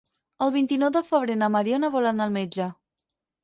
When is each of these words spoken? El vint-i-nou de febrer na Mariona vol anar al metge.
El 0.45 0.53
vint-i-nou 0.55 0.89
de 0.95 1.03
febrer 1.11 1.37
na 1.43 1.51
Mariona 1.59 1.93
vol 1.99 2.13
anar 2.15 2.29
al 2.29 2.37
metge. 2.41 2.73